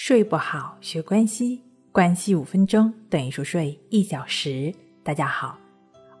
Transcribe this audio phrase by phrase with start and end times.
[0.00, 4.72] 睡不好，学关系，关系五分钟等于熟睡一小时。
[5.02, 5.58] 大家好，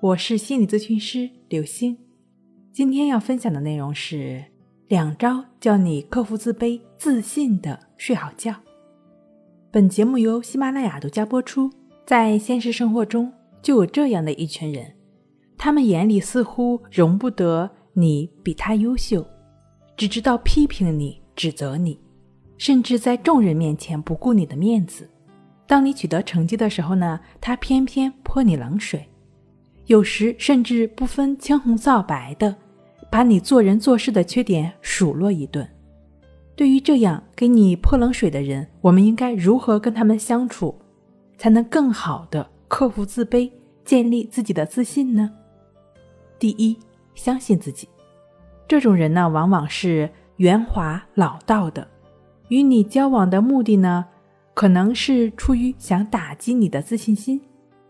[0.00, 1.96] 我是心理咨询师刘星。
[2.72, 4.44] 今天要分享的内容是
[4.88, 8.52] 两招教你克服自卑、自信的睡好觉。
[9.70, 11.70] 本节目由喜马拉雅独家播出。
[12.04, 13.32] 在现实生活中，
[13.62, 14.92] 就有这样的一群人，
[15.56, 19.24] 他们眼里似乎容不得你比他优秀，
[19.96, 21.96] 只知道批评你、指责你。
[22.58, 25.08] 甚至在众人面前不顾你的面子，
[25.66, 29.08] 当你取得成绩的时候呢，他偏偏泼你冷水，
[29.86, 32.54] 有时甚至不分青红皂白的
[33.10, 35.66] 把你做人做事的缺点数落一顿。
[36.56, 40.76] 对于这样给你泼冷水的人，我们应该如何跟他们相处，
[41.36, 43.48] 才能更好的克服自卑，
[43.84, 45.30] 建立自己的自信呢？
[46.36, 46.76] 第一，
[47.14, 47.88] 相信自己。
[48.66, 51.86] 这种人呢，往往是圆滑老道的。
[52.48, 54.06] 与你交往的目的呢，
[54.54, 57.40] 可能是出于想打击你的自信心，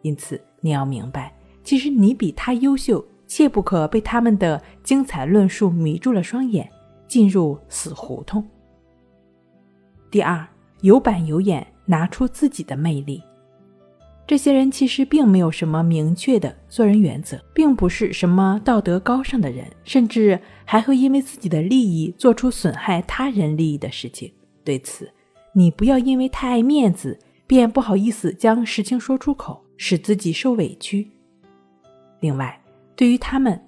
[0.02, 6.68] 因此你要明白，其实你比他优秀，切不可被他们的精彩论述迷住了双眼，
[7.06, 8.44] 进入死胡同。
[10.10, 10.46] 第二，
[10.80, 13.22] 有板有眼，拿出自己的魅力。
[14.26, 24.30] 这些人其实并没有什么明确的做人原则，并不是什么道德高尚的人，甚至还会因为自己的利益做出损害他人利益的事情。
[24.68, 25.10] 对此，
[25.54, 31.10] 你不要因为太爱面子，便不好意思将实情说出口，使自己受委屈。
[32.20, 32.62] 另外，
[32.94, 33.58] 对于他们，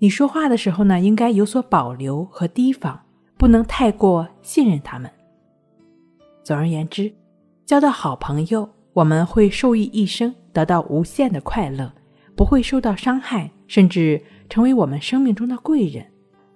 [0.00, 3.00] 你说话的时候呢，应该有所保留和提防，
[3.38, 5.10] 不能太过信任他们。
[6.44, 7.10] 总而言之，
[7.64, 11.90] 交到好朋友，我们会受益一生，得到无限的快乐，
[12.36, 16.04] 不会受到伤害，甚至成为我们生命中的贵人。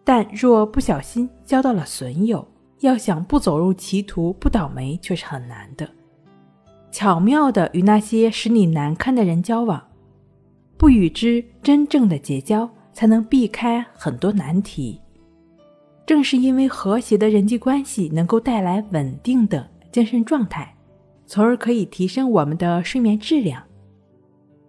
[0.04, 2.46] 但若不小心交到了损友，
[2.80, 5.88] 要想不走入歧途、不倒霉，却是很难的。
[6.90, 9.82] 巧妙的与那些使你难堪的人交往，
[10.76, 15.00] 不与之真正的结交，才能避开很多难题。
[16.06, 20.74] 正是因为和谐的人际关系能够带来稳定的精神状态，
[21.26, 23.62] 从而可以提升我们的睡眠质量。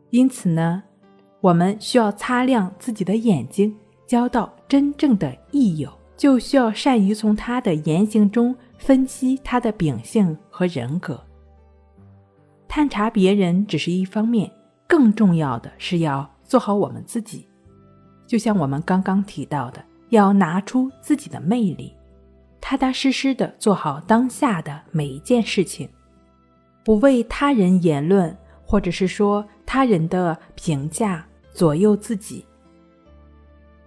[0.09, 0.81] 因此呢，
[1.41, 3.75] 我们需要擦亮自己的眼睛，
[4.07, 5.91] 交到真正的益友。
[6.17, 11.23] 就需要善于从他的言行中分析他的秉性和人格。
[12.67, 14.51] 探查别人只是一方面，
[14.87, 17.47] 更重要的是要做好我们自己。
[18.25, 21.93] 就像我们刚刚提到的，要拿出自己的魅力，
[22.59, 25.87] 踏踏实实的做好当下的每一件事情，
[26.83, 28.35] 不为他人言论
[28.65, 32.45] 或者是说他人的评价左右自己。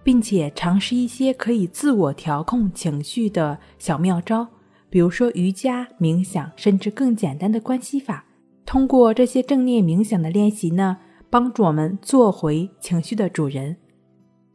[0.03, 4.47] 并且尝试一些可以自我调控情绪的小妙招，
[4.89, 8.25] 比如说瑜伽、冥想，甚至更简单的关系法。
[8.65, 10.97] 通过这些正念冥想的练习呢，
[11.29, 13.77] 帮助我们做回情绪的主人。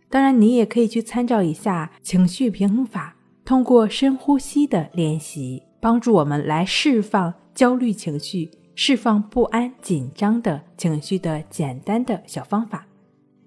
[0.09, 12.86] 当然，你也可以去参照一下情绪平衡法，通过深呼吸的练习，帮助我们来释放焦虑情绪、释放不安、紧张的情绪的简单的小方法。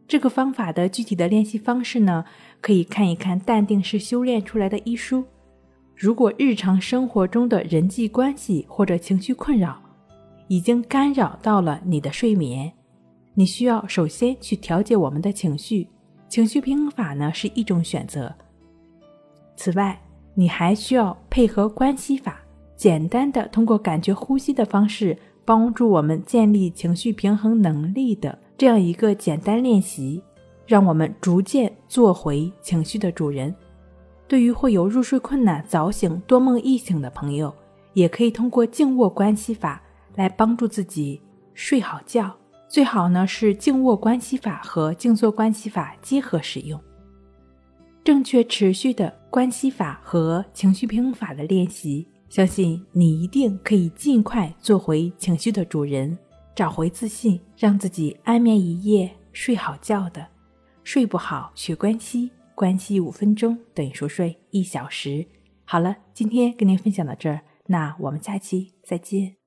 [0.10, 2.26] 这个方法的具体的练习方式呢，
[2.62, 5.24] 可以看一看《淡定是修炼出来的》医书。
[5.96, 9.80] 如果日常生活中的人际关系或者情绪困扰
[10.48, 12.74] 已经干扰到了你的睡眠，
[13.36, 15.88] 你需要首先去调节我们的情绪。
[16.28, 18.34] 情绪平衡法呢是一种选择。
[19.56, 20.02] 此外，
[20.34, 22.40] 你还需要配合关系法，
[22.76, 25.16] 简单的通过感觉呼吸的方式，
[25.50, 28.38] 帮助我们建立情绪平衡能力的。
[28.56, 30.22] 这样一个简单练习，
[30.68, 33.52] 让我们逐渐做回情绪的主人。
[34.28, 37.52] 对于会有入睡困难、早醒、多梦易醒的朋友，
[37.94, 39.82] 也可以通过静卧关系法
[40.14, 41.20] 来帮助自己
[41.56, 42.32] 睡好觉。
[42.68, 46.80] 最好呢是静卧关系法和静坐关系法结合使用。
[48.04, 56.18] 正确持续的关系法和情绪平衡法的练习，相信你一定可以尽快做回情绪的主人。
[56.56, 60.28] 找回自信，让自己安眠一夜，睡好觉的。
[60.84, 65.26] 睡不好，学关系，关系五分钟等于熟睡一小时。
[65.64, 69.39] 好了，今天跟您分享到这儿，那我们下期再见。